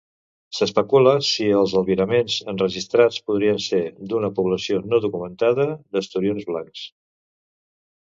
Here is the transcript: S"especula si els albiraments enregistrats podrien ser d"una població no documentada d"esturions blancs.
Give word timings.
S"especula 0.57 1.11
si 1.25 1.49
els 1.57 1.73
albiraments 1.81 2.37
enregistrats 2.53 3.19
podrien 3.27 3.61
ser 3.65 3.81
d"una 4.13 4.31
població 4.39 4.81
no 4.95 5.01
documentada 5.05 5.67
d"esturions 5.75 6.49
blancs. 6.49 6.87